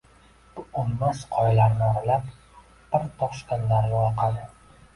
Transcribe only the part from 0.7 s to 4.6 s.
oʻlmas qoyalarni oralab, bir toshqin daryo oqadi